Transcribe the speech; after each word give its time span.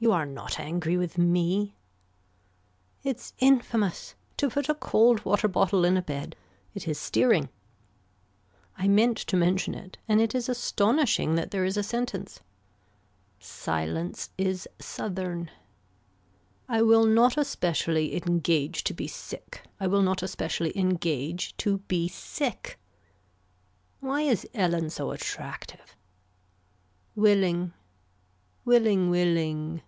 You 0.00 0.12
are 0.12 0.26
not 0.26 0.60
angry 0.60 0.98
with 0.98 1.16
me. 1.16 1.76
It's 3.02 3.32
infamous. 3.38 4.14
To 4.36 4.50
put 4.50 4.68
a 4.68 4.74
cold 4.74 5.24
water 5.24 5.48
bottle 5.48 5.82
in 5.82 5.96
a 5.96 6.02
bed. 6.02 6.36
It 6.74 6.86
is 6.86 6.98
steering. 6.98 7.48
I 8.76 8.86
meant 8.86 9.16
to 9.16 9.34
mention 9.38 9.74
it 9.74 9.96
and 10.06 10.20
it 10.20 10.34
is 10.34 10.46
astonishing 10.46 11.36
that 11.36 11.52
there 11.52 11.64
is 11.64 11.78
a 11.78 11.82
sentence. 11.82 12.40
Silence 13.40 14.28
is 14.36 14.68
southern. 14.78 15.50
I 16.68 16.82
will 16.82 17.06
not 17.06 17.38
especially 17.38 18.14
engage 18.14 18.84
to 18.84 18.92
be 18.92 19.08
sick. 19.08 19.62
I 19.80 19.86
will 19.86 20.02
not 20.02 20.22
especially 20.22 20.76
engage 20.78 21.56
to 21.56 21.78
be 21.78 22.08
sick. 22.08 22.78
Why 24.00 24.20
is 24.20 24.46
Ellen 24.52 24.90
so 24.90 25.12
attractive. 25.12 25.96
Willing. 27.16 27.72
Willing, 28.66 29.08
willing. 29.08 29.80